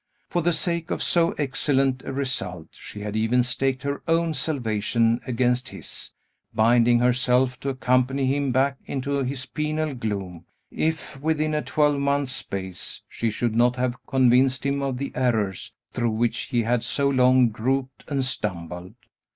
For 0.31 0.41
the 0.41 0.51
sake 0.51 0.89
of 0.89 1.03
so 1.03 1.33
excellent 1.33 2.01
a 2.05 2.11
result; 2.11 2.69
she 2.71 3.01
had 3.01 3.15
even 3.15 3.43
staked 3.43 3.83
her 3.83 4.01
own 4.07 4.33
salvation 4.33 5.21
against 5.27 5.69
his, 5.69 6.13
binding 6.55 6.97
herself 6.97 7.59
to 7.59 7.69
accompany 7.69 8.25
him 8.25 8.51
back 8.51 8.77
into 8.85 9.21
his 9.21 9.45
penal 9.45 9.93
gloom, 9.93 10.45
if, 10.71 11.21
within 11.21 11.53
a 11.53 11.61
twelvemonth's 11.61 12.31
space, 12.31 13.01
she 13.07 13.29
should 13.29 13.53
not 13.53 13.75
have 13.75 14.03
convinced 14.07 14.65
him 14.65 14.81
of 14.81 14.97
the 14.97 15.11
errors 15.13 15.71
through 15.93 16.09
which 16.09 16.45
he 16.45 16.63
had 16.63 16.83
so 16.83 17.07
long 17.07 17.49
groped 17.49 18.03
and 18.07 18.25
stumbled. 18.25 18.95